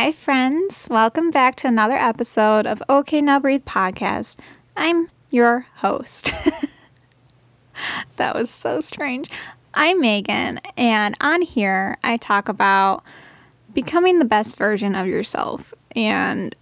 [0.00, 0.86] Hi, friends.
[0.88, 4.36] Welcome back to another episode of OK Now Breathe podcast.
[4.76, 6.30] I'm your host.
[8.16, 9.28] that was so strange.
[9.74, 13.02] I'm Megan, and on here I talk about
[13.74, 16.54] becoming the best version of yourself and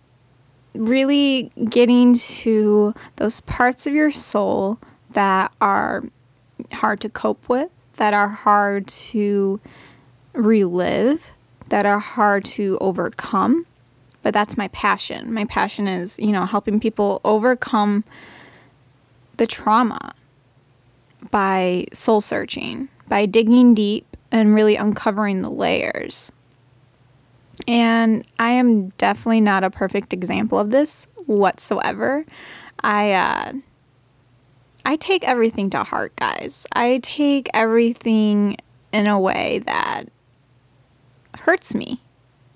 [0.73, 4.79] really getting to those parts of your soul
[5.11, 6.05] that are
[6.73, 9.61] hard to cope with, that are hard to
[10.33, 11.33] relive
[11.69, 13.67] that are hard to overcome.
[14.23, 15.33] But that's my passion.
[15.33, 18.05] My passion is, you know, helping people overcome
[19.37, 20.15] the trauma
[21.31, 26.33] by soul searching, by digging deep and really uncovering the layers.
[27.67, 32.25] And I am definitely not a perfect example of this whatsoever.
[32.81, 33.53] I uh,
[34.85, 36.67] I take everything to heart, guys.
[36.73, 38.57] I take everything
[38.93, 40.09] in a way that
[41.47, 42.01] hurts me.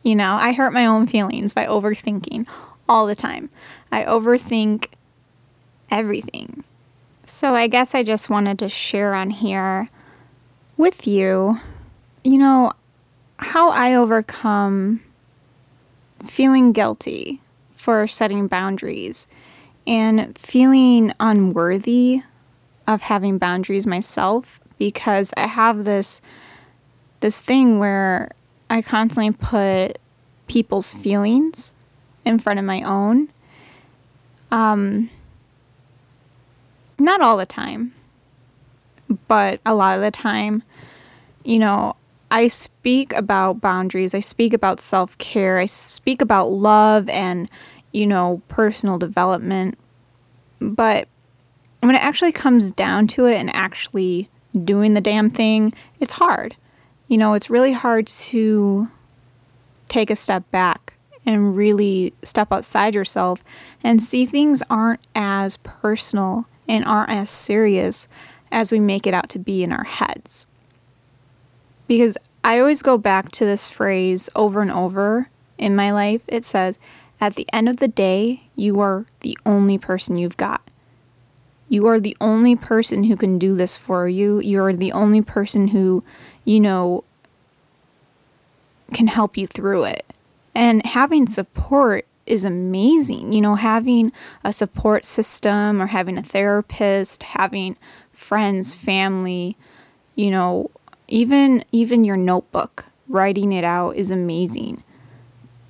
[0.02, 2.46] You know, I hurt my own feelings by overthinking
[2.88, 3.48] all the time.
[3.92, 4.88] I overthink
[5.92, 6.64] everything.
[7.24, 9.88] So I guess I just wanted to share on here
[10.76, 11.60] with you,
[12.24, 12.72] you know,
[13.38, 15.00] how I overcome
[16.26, 17.40] feeling guilty
[17.76, 19.28] for setting boundaries
[19.86, 22.22] and feeling unworthy
[22.88, 26.20] of having boundaries myself because I have this
[27.20, 28.30] this thing where
[28.70, 29.98] I constantly put
[30.46, 31.74] people's feelings
[32.24, 33.28] in front of my own.
[34.52, 35.10] Um,
[36.98, 37.92] not all the time,
[39.26, 40.62] but a lot of the time,
[41.44, 41.96] you know,
[42.30, 47.50] I speak about boundaries, I speak about self care, I speak about love and,
[47.90, 49.76] you know, personal development.
[50.60, 51.08] But
[51.80, 54.28] when it actually comes down to it and actually
[54.64, 56.54] doing the damn thing, it's hard
[57.10, 58.86] you know, it's really hard to
[59.88, 60.94] take a step back
[61.26, 63.42] and really step outside yourself
[63.82, 68.06] and see things aren't as personal and aren't as serious
[68.52, 70.46] as we make it out to be in our heads.
[71.88, 75.28] Because I always go back to this phrase over and over
[75.58, 76.22] in my life.
[76.28, 76.78] It says,
[77.20, 80.62] At the end of the day, you are the only person you've got.
[81.68, 84.40] You are the only person who can do this for you.
[84.40, 86.04] You're the only person who
[86.50, 87.04] you know,
[88.92, 90.04] can help you through it.
[90.52, 93.32] And having support is amazing.
[93.32, 94.10] You know, having
[94.42, 97.76] a support system or having a therapist, having
[98.12, 99.56] friends, family,
[100.16, 100.72] you know,
[101.06, 104.82] even even your notebook, writing it out is amazing.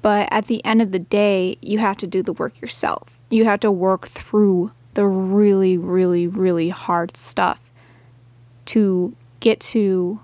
[0.00, 3.20] But at the end of the day, you have to do the work yourself.
[3.28, 7.70] You have to work through the really really really hard stuff
[8.64, 10.20] to get to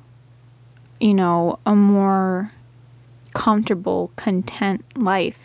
[1.01, 2.53] you know, a more
[3.34, 5.39] comfortable, content life.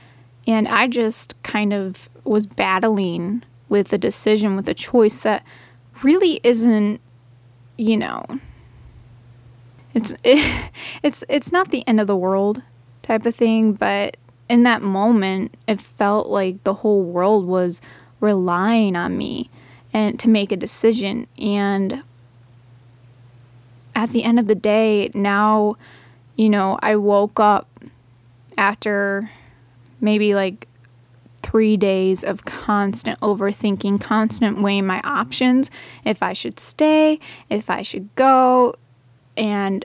[0.47, 5.43] And I just kind of was battling with a decision, with a choice that
[6.03, 6.99] really isn't,
[7.77, 8.25] you know,
[9.93, 10.71] it's it,
[11.03, 12.61] it's it's not the end of the world
[13.03, 14.17] type of thing, but
[14.49, 17.81] in that moment, it felt like the whole world was
[18.19, 19.49] relying on me
[19.93, 22.03] and to make a decision and
[23.95, 25.77] at the end of the day, now,
[26.35, 27.67] you know, I woke up
[28.57, 29.29] after
[29.99, 30.67] maybe like
[31.41, 35.69] three days of constant overthinking, constant weighing my options
[36.05, 37.19] if I should stay,
[37.49, 38.75] if I should go.
[39.35, 39.83] And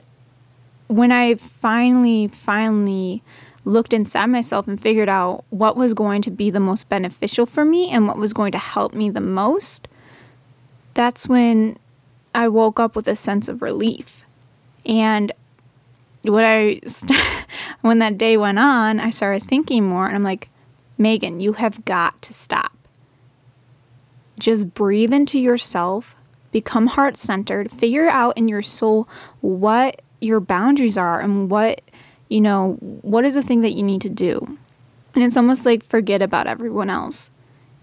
[0.87, 3.23] when I finally, finally
[3.65, 7.65] looked inside myself and figured out what was going to be the most beneficial for
[7.65, 9.87] me and what was going to help me the most,
[10.93, 11.77] that's when
[12.37, 14.23] I woke up with a sense of relief.
[14.85, 15.31] And
[16.21, 16.81] what I,
[17.81, 20.47] when that day went on, I started thinking more and I'm like,
[20.99, 22.73] Megan, you have got to stop.
[24.37, 26.15] Just breathe into yourself,
[26.51, 29.09] become heart centered, figure out in your soul
[29.41, 31.81] what your boundaries are and what,
[32.29, 34.59] you know, what is the thing that you need to do.
[35.15, 37.31] And it's almost like forget about everyone else.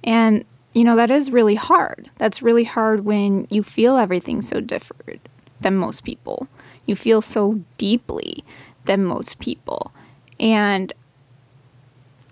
[0.05, 2.11] And you know, that is really hard.
[2.19, 5.29] That's really hard when you feel everything so different
[5.61, 6.49] than most people.
[6.85, 8.45] You feel so deeply
[8.85, 9.93] than most people.
[10.41, 10.93] And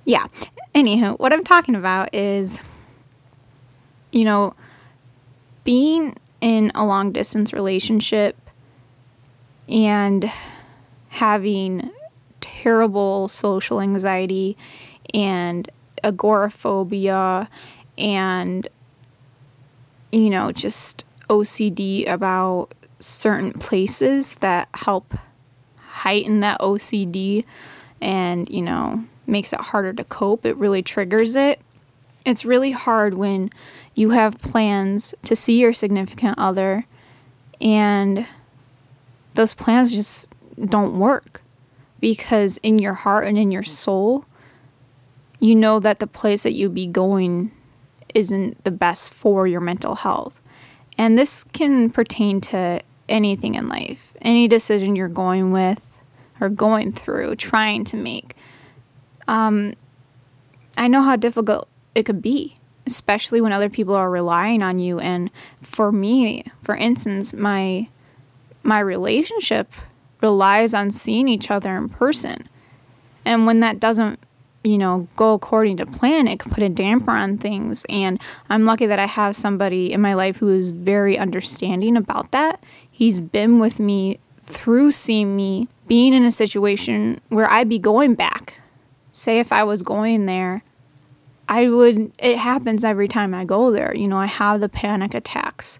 [0.04, 0.26] yeah,
[0.74, 2.60] anywho, what I'm talking about is,
[4.10, 4.54] you know,
[5.62, 8.36] being in a long distance relationship
[9.68, 10.30] and
[11.08, 11.90] having
[12.40, 14.56] terrible social anxiety
[15.14, 15.70] and
[16.02, 17.48] agoraphobia
[17.98, 18.68] and
[20.10, 25.14] you know just OCD about certain places that help
[25.76, 27.44] heighten that OCD
[28.00, 30.44] and you know makes it harder to cope.
[30.44, 31.60] It really triggers it.
[32.24, 33.50] It's really hard when
[33.94, 36.86] you have plans to see your significant other
[37.60, 38.26] and
[39.34, 40.28] those plans just
[40.66, 41.42] don't work
[42.00, 44.24] because in your heart and in your soul,
[45.38, 47.50] you know that the place that you be going
[48.14, 50.34] isn't the best for your mental health.
[50.98, 55.80] And this can pertain to anything in life, any decision you're going with
[56.40, 58.34] or going through, trying to make.
[59.28, 59.74] Um,
[60.76, 62.56] I know how difficult it could be,
[62.86, 64.98] especially when other people are relying on you.
[64.98, 65.30] And
[65.62, 67.88] for me, for instance, my
[68.64, 69.72] my relationship
[70.20, 72.48] relies on seeing each other in person.
[73.24, 74.20] And when that doesn't
[74.64, 77.84] you know, go according to plan, it could put a damper on things.
[77.88, 82.30] And I'm lucky that I have somebody in my life who is very understanding about
[82.30, 82.62] that.
[82.90, 88.14] He's been with me through seeing me being in a situation where I'd be going
[88.14, 88.54] back.
[89.12, 90.62] Say if I was going there,
[91.48, 93.94] I would, it happens every time I go there.
[93.94, 95.78] You know, I have the panic attacks.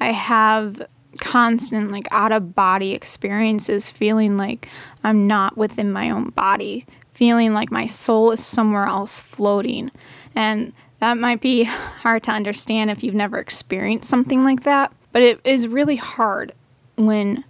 [0.00, 0.80] I have
[1.18, 4.68] constant, like, out of body experiences, feeling like
[5.04, 6.86] I'm not within my own body,
[7.20, 9.90] feeling like my soul is somewhere else floating.
[10.34, 14.90] And that might be hard to understand if you've never experienced something like that.
[15.12, 16.54] But it is really hard
[16.96, 17.44] when,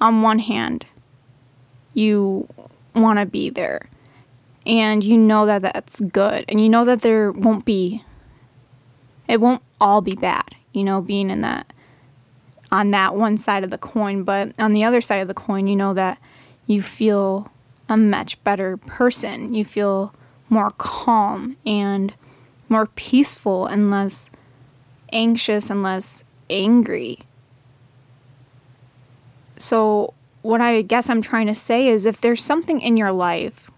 [0.00, 0.86] on one hand,
[1.92, 2.46] you
[2.94, 3.88] want to be there
[4.64, 8.02] and you know that that's good and you know that there won't be
[9.28, 11.72] it won't all be bad you know being in that
[12.72, 15.66] on that one side of the coin but on the other side of the coin
[15.66, 16.18] you know that
[16.66, 17.50] you feel
[17.88, 19.54] a much better person.
[19.54, 20.14] You feel
[20.48, 22.12] more calm and
[22.68, 24.30] more peaceful and less
[25.12, 27.18] anxious and less angry.
[29.58, 33.70] So, what I guess I'm trying to say is if there's something in your life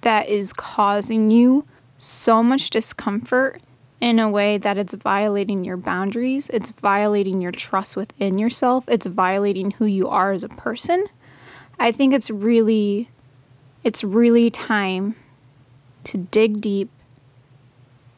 [0.00, 1.66] that is causing you
[1.98, 3.60] so much discomfort
[4.00, 9.06] in a way that it's violating your boundaries, it's violating your trust within yourself, it's
[9.06, 11.06] violating who you are as a person,
[11.78, 13.08] I think it's really
[13.84, 15.14] it's really time
[16.04, 16.90] to dig deep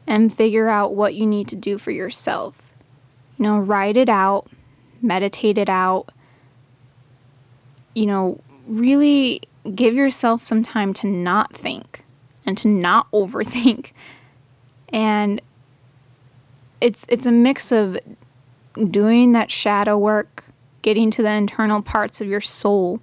[0.06, 2.56] and figure out what you need to do for yourself.
[3.36, 4.48] You know, write it out,
[5.02, 6.10] meditate it out.
[7.94, 9.42] You know, really
[9.74, 12.04] give yourself some time to not think
[12.46, 13.90] and to not overthink.
[14.90, 15.42] And
[16.80, 17.98] it's it's a mix of
[18.90, 20.44] doing that shadow work,
[20.82, 23.00] getting to the internal parts of your soul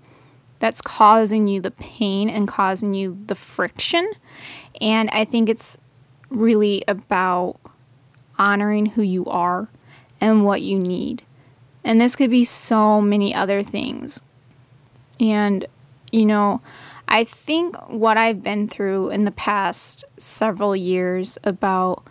[0.63, 4.09] that's causing you the pain and causing you the friction.
[4.79, 5.77] And I think it's
[6.29, 7.59] really about
[8.39, 9.67] honoring who you are
[10.21, 11.21] and what you need.
[11.83, 14.21] And this could be so many other things.
[15.19, 15.65] And,
[16.13, 16.61] you know,
[17.09, 22.05] I think what I've been through in the past several years about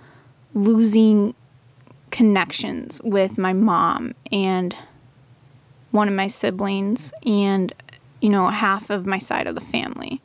[0.53, 1.35] losing
[2.11, 4.77] connections with my mom and
[5.91, 7.73] one of my siblings and
[8.23, 10.23] you know, half of my side of the family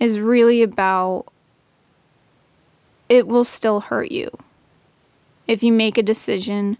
[0.00, 1.26] is really about
[3.10, 4.30] it will still hurt you
[5.46, 6.78] if you make a decision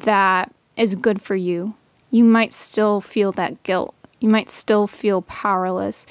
[0.00, 1.74] that is good for you.
[2.10, 3.94] You might still feel that guilt.
[4.18, 6.04] You might still feel powerless.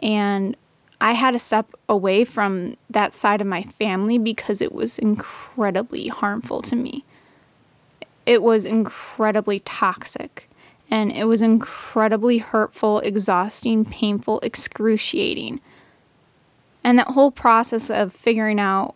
[0.00, 0.54] And
[1.00, 6.08] I had to step away from that side of my family because it was incredibly
[6.08, 7.04] harmful to me.
[8.26, 10.46] It was incredibly toxic
[10.94, 15.60] and it was incredibly hurtful, exhausting, painful, excruciating.
[16.84, 18.94] And that whole process of figuring out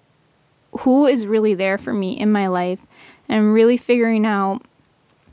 [0.82, 2.86] who is really there for me in my life
[3.28, 4.62] and really figuring out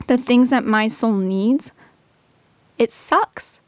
[0.08, 1.70] the things that my soul needs,
[2.78, 3.60] it sucks.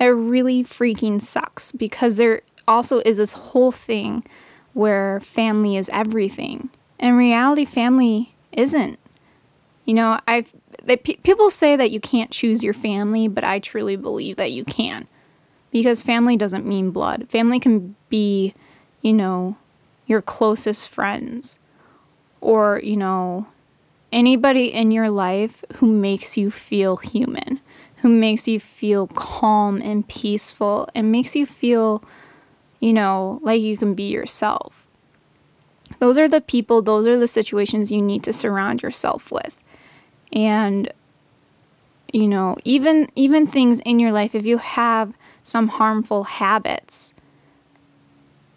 [0.00, 4.24] It really freaking sucks because there also is this whole thing
[4.72, 6.70] where family is everything.
[6.98, 8.98] In reality, family isn't.
[9.84, 10.54] You know, I've
[10.86, 14.64] they, people say that you can't choose your family, but I truly believe that you
[14.64, 15.08] can.
[15.70, 17.28] Because family doesn't mean blood.
[17.28, 18.54] Family can be,
[19.02, 19.56] you know,
[20.06, 21.58] your closest friends
[22.40, 23.48] or, you know,
[24.12, 27.60] anybody in your life who makes you feel human,
[27.96, 32.04] who makes you feel calm and peaceful and makes you feel,
[32.78, 34.86] you know, like you can be yourself.
[35.98, 39.58] Those are the people, those are the situations you need to surround yourself with
[40.34, 40.92] and
[42.12, 47.14] you know even even things in your life if you have some harmful habits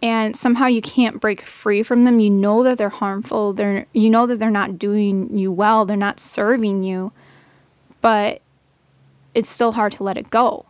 [0.01, 4.09] and somehow you can't break free from them you know that they're harmful they're you
[4.09, 7.11] know that they're not doing you well they're not serving you
[8.01, 8.41] but
[9.37, 10.65] it's still hard to let it go.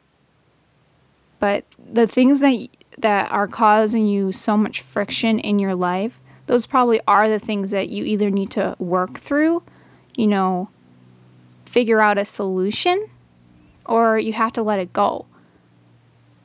[1.39, 6.65] But the things that that are causing you so much friction in your life, those
[6.65, 9.63] probably are the things that you either need to work through,
[10.15, 10.69] you know,
[11.67, 13.09] figure out a solution,
[13.85, 15.25] or you have to let it go.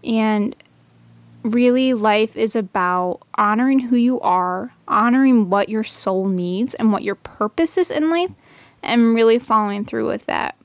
[0.04, 0.54] And
[1.42, 7.02] really, life is about honoring who you are, honoring what your soul needs and what
[7.02, 8.30] your purpose is in life,
[8.82, 10.56] and really following through with that.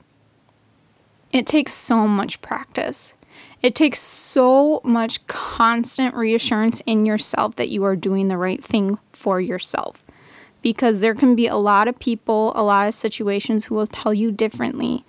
[1.32, 3.14] It takes so much practice.
[3.60, 8.98] It takes so much constant reassurance in yourself that you are doing the right thing
[9.12, 10.04] for yourself.
[10.62, 14.12] Because there can be a lot of people, a lot of situations who will tell
[14.12, 15.04] you differently.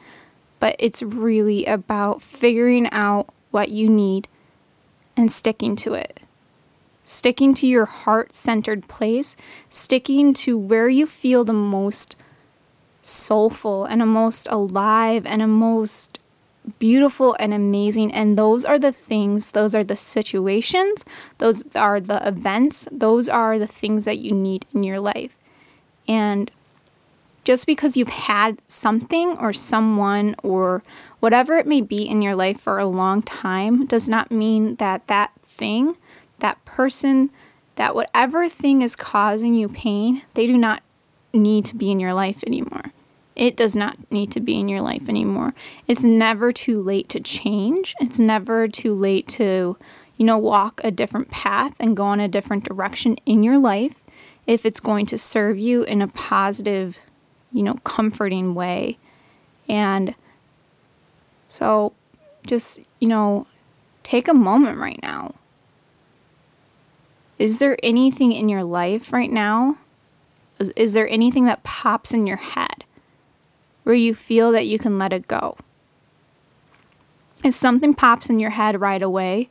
[0.59, 4.27] But it's really about figuring out what you need
[5.17, 6.19] and sticking to it.
[7.03, 9.35] Sticking to your heart centered place,
[9.69, 12.15] sticking to where you feel the most
[13.01, 16.19] soulful and a most alive and a most
[16.77, 18.11] beautiful and amazing.
[18.13, 21.03] And those are the things, those are the situations,
[21.37, 25.35] those are the events, those are the things that you need in your life.
[26.07, 26.51] And
[27.43, 30.83] just because you've had something or someone or
[31.19, 35.07] whatever it may be in your life for a long time does not mean that
[35.07, 35.95] that thing,
[36.39, 37.29] that person,
[37.75, 40.83] that whatever thing is causing you pain, they do not
[41.33, 42.91] need to be in your life anymore.
[43.39, 45.55] It does not need to be in your life anymore.
[45.87, 47.95] It's never too late to change.
[47.99, 49.77] It's never too late to,
[50.17, 53.95] you know, walk a different path and go in a different direction in your life
[54.45, 56.99] if it's going to serve you in a positive
[57.51, 58.97] you know, comforting way.
[59.67, 60.15] And
[61.47, 61.93] so
[62.45, 63.47] just, you know,
[64.03, 65.35] take a moment right now.
[67.37, 69.77] Is there anything in your life right now?
[70.59, 72.78] Is, is there anything that pops in your head
[73.89, 75.57] where you feel that you can let it go?
[77.43, 79.49] If something pops in your head right away,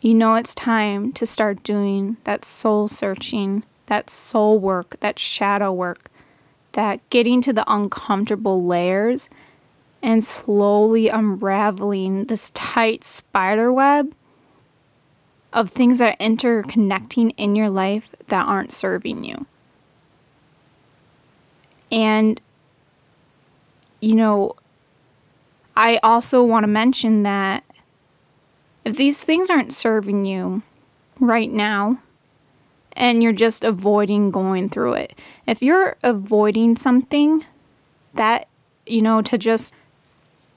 [0.00, 5.72] you know it's time to start doing that soul searching, that soul work, that shadow
[5.72, 6.10] work
[6.72, 9.30] that getting to the uncomfortable layers
[10.02, 14.16] and slowly unraveling this tight spider web
[15.52, 19.46] of things that are interconnecting in your life that aren't serving you.
[21.92, 22.40] And,
[24.00, 24.54] you know,
[25.76, 27.64] I also want to mention that
[28.84, 30.62] if these things aren't serving you
[31.18, 31.98] right now,
[32.92, 35.18] and you're just avoiding going through it.
[35.46, 37.44] If you're avoiding something
[38.14, 38.48] that,
[38.86, 39.74] you know, to just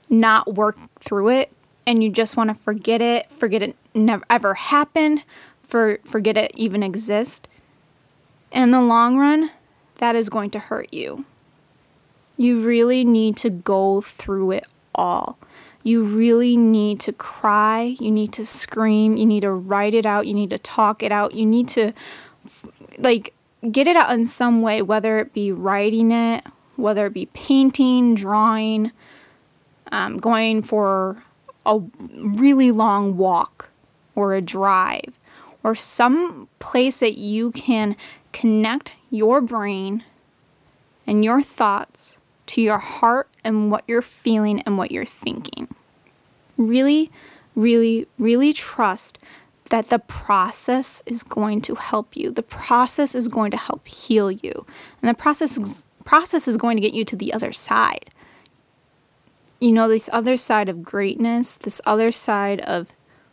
[0.10, 1.51] not work through it
[1.86, 5.24] and you just want to forget it, forget it never ever happened,
[5.67, 7.48] for forget it even exist,
[8.51, 9.51] in the long run,
[9.96, 11.25] that is going to hurt you.
[12.39, 14.65] You really need to go through it
[14.96, 15.38] all.
[15.84, 20.25] You really need to cry, you need to scream, you need to write it out,
[20.25, 21.91] you need to talk it out, you need to
[22.98, 23.34] like
[23.69, 26.46] get it out in some way, whether it be writing it,
[26.77, 28.93] whether it be painting, drawing,
[29.91, 31.22] um, going for
[31.65, 31.81] a
[32.15, 33.67] really long walk
[34.15, 35.13] or a drive,
[35.62, 37.98] or some place that you can
[38.31, 40.05] connect your brain
[41.05, 42.15] and your thoughts
[42.50, 45.68] to your heart and what you're feeling and what you're thinking.
[46.58, 47.12] Really,
[47.56, 49.20] really, really trust
[49.70, 52.32] that the process is going to help you.
[52.32, 54.65] The process is going to help heal you.
[55.01, 58.10] And the process process is going to get you to the other side.
[59.60, 62.88] You know, this other side of greatness, this other side of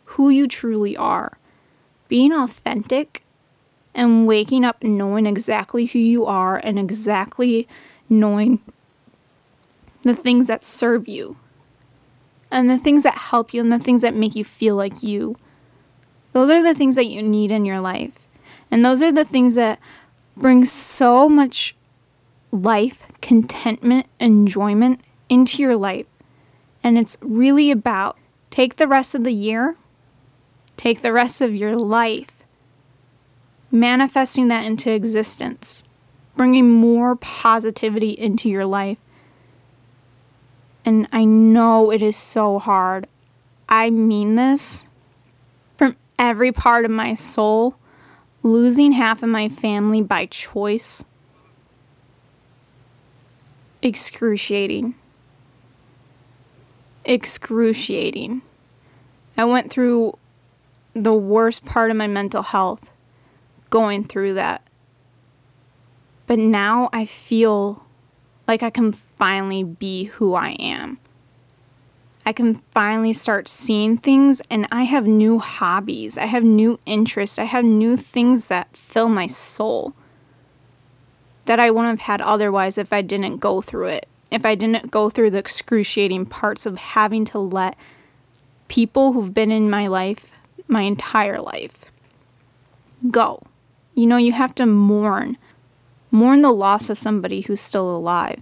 [0.05, 1.39] who you truly are.
[2.07, 3.23] Being authentic
[3.95, 7.67] and waking up knowing exactly who you are and exactly
[8.09, 8.61] knowing
[10.07, 11.37] the things that serve you
[12.49, 15.35] and the things that help you and the things that make you feel like you
[16.37, 18.13] those are the things that you need in your life.
[18.69, 19.79] And those are the things that
[20.35, 21.75] bring so much
[22.51, 26.05] life, contentment, enjoyment into your life.
[26.83, 28.19] And it's really about
[28.51, 29.77] take the rest of the year,
[30.77, 32.45] take the rest of your life,
[33.71, 35.83] manifesting that into existence,
[36.35, 38.99] bringing more positivity into your life.
[40.87, 43.07] And I know it is so hard.
[43.67, 44.85] I mean this
[45.77, 47.75] from every part of my soul,
[48.41, 51.03] losing half of my family by choice.
[53.81, 54.95] Excruciating.
[57.03, 58.41] Excruciating.
[59.37, 60.17] I went through
[60.93, 62.93] the worst part of my mental health
[63.69, 64.61] going through that.
[66.27, 67.86] But now I feel
[68.47, 70.99] like I can finally be who I am.
[72.25, 76.17] I can finally start seeing things and I have new hobbies.
[76.17, 77.39] I have new interests.
[77.39, 79.93] I have new things that fill my soul
[81.45, 84.07] that I wouldn't have had otherwise if I didn't go through it.
[84.29, 87.77] If I didn't go through the excruciating parts of having to let
[88.67, 90.33] people who've been in my life
[90.67, 91.85] my entire life
[93.09, 93.41] go.
[93.95, 95.37] You know, you have to mourn.
[96.11, 98.41] Mourn the loss of somebody who's still alive.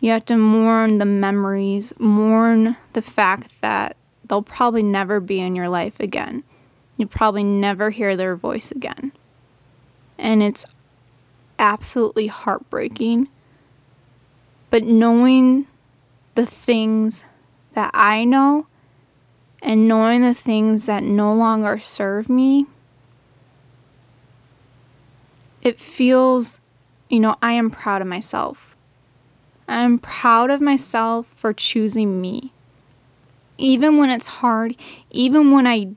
[0.00, 5.56] You have to mourn the memories, mourn the fact that they'll probably never be in
[5.56, 6.44] your life again.
[6.96, 9.12] You'll probably never hear their voice again.
[10.18, 10.66] And it's
[11.58, 13.28] absolutely heartbreaking.
[14.70, 15.66] But knowing
[16.34, 17.24] the things
[17.74, 18.66] that I know
[19.62, 22.66] and knowing the things that no longer serve me,
[25.64, 26.60] it feels,
[27.08, 28.76] you know, I am proud of myself.
[29.66, 32.52] I'm proud of myself for choosing me.
[33.56, 34.76] Even when it's hard,
[35.10, 35.88] even when I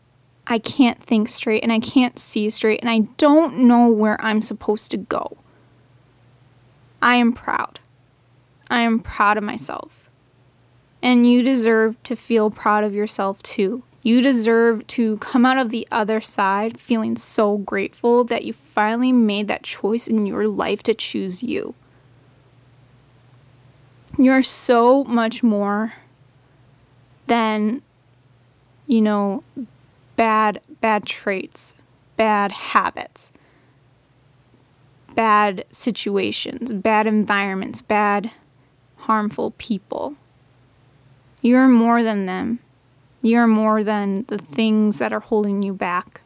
[0.50, 4.42] I can't think straight and I can't see straight and I don't know where I'm
[4.42, 5.36] supposed to go.
[7.02, 7.82] I am proud.
[8.70, 10.10] I am proud of myself.
[11.04, 13.84] And you deserve to feel proud of yourself too.
[14.08, 19.12] You deserve to come out of the other side feeling so grateful that you finally
[19.12, 21.76] made that choice in your life to choose you.
[24.18, 25.96] You're so much more
[27.26, 27.82] than,
[28.86, 29.44] you know,
[30.16, 31.76] bad bad traits,
[32.16, 33.34] bad habits,
[35.16, 38.32] bad situations, bad environments, bad
[39.00, 40.16] harmful people.
[41.42, 42.60] You're more than them.
[43.28, 46.22] You're more than the things that are holding you back.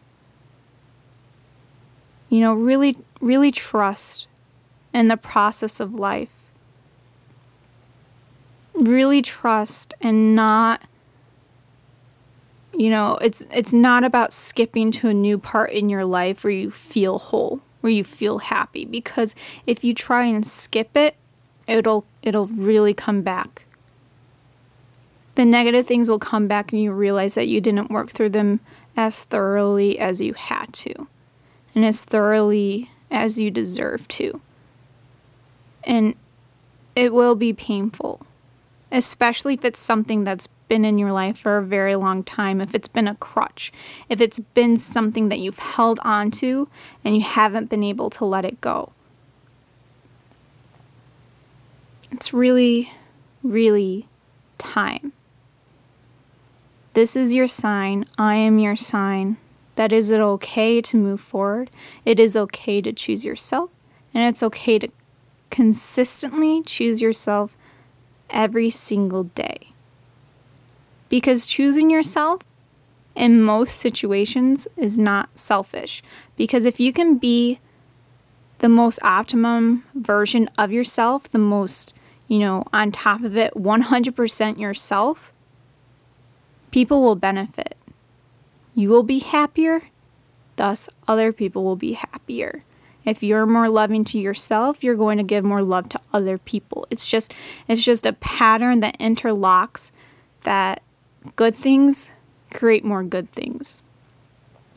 [2.29, 4.27] You know, really, really trust
[4.93, 6.29] in the process of life
[8.73, 10.81] really trust and not
[12.73, 16.51] you know it's it's not about skipping to a new part in your life where
[16.51, 19.35] you feel whole where you feel happy because
[19.67, 21.15] if you try and skip it
[21.67, 23.65] it'll it'll really come back
[25.35, 28.59] the negative things will come back and you realize that you didn't work through them
[28.97, 31.07] as thoroughly as you had to
[31.73, 34.41] and as thoroughly as you deserve to
[35.83, 36.15] and
[36.95, 38.25] it will be painful
[38.91, 42.73] especially if it's something that's been in your life for a very long time, if
[42.73, 43.73] it's been a crutch,
[44.07, 46.69] if it's been something that you've held on to
[47.03, 48.93] and you haven't been able to let it go.
[52.09, 52.91] It's really,
[53.43, 54.07] really
[54.57, 55.11] time.
[56.93, 58.05] This is your sign.
[58.17, 59.37] I am your sign.
[59.75, 61.71] That is it okay to move forward.
[62.03, 63.69] It is okay to choose yourself,
[64.13, 64.89] and it's okay to
[65.49, 67.55] consistently choose yourself
[68.29, 69.71] every single day.
[71.07, 72.41] Because choosing yourself
[73.15, 76.03] in most situations is not selfish.
[76.35, 77.59] Because if you can be
[78.59, 81.93] the most optimum version of yourself, the most,
[82.27, 85.30] you know, on top of it, 100% yourself,
[86.71, 87.77] people will benefit.
[88.73, 89.81] You will be happier,
[90.55, 92.63] thus, other people will be happier.
[93.03, 96.87] If you're more loving to yourself, you're going to give more love to other people.
[96.89, 97.33] It's just
[97.67, 99.91] it's just a pattern that interlocks
[100.43, 100.81] that
[101.35, 102.09] good things
[102.53, 103.81] create more good things.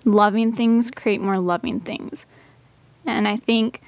[0.04, 2.26] Loving things create more loving things.
[3.06, 3.80] And I think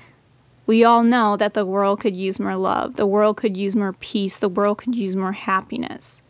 [0.66, 2.96] we all know that the world could use more love.
[2.96, 4.36] The world could use more peace.
[4.36, 6.22] The world could use more happiness.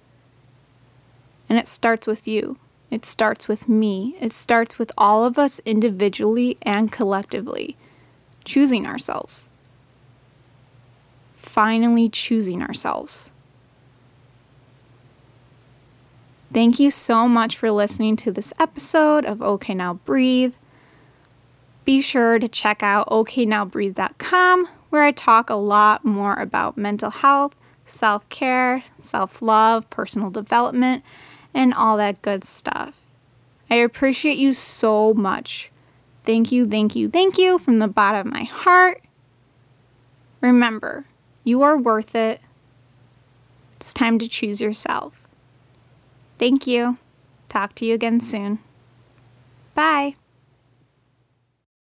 [1.48, 2.58] And it starts with you.
[2.90, 4.16] It starts with me.
[4.20, 7.76] It starts with all of us individually and collectively
[8.44, 9.48] choosing ourselves.
[11.36, 13.30] Finally, choosing ourselves.
[16.52, 20.54] Thank you so much for listening to this episode of OK Now Breathe.
[21.84, 27.54] Be sure to check out OKNowBreathe.com, where I talk a lot more about mental health,
[27.84, 31.04] self care, self love, personal development,
[31.56, 32.94] and all that good stuff.
[33.68, 35.70] I appreciate you so much
[36.26, 39.00] Thank you, thank you, thank you from the bottom of my heart.
[40.40, 41.06] Remember,
[41.44, 42.40] you are worth it.
[43.76, 45.22] It's time to choose yourself.
[46.38, 46.98] Thank you.
[47.48, 48.58] Talk to you again soon.
[49.74, 50.16] Bye.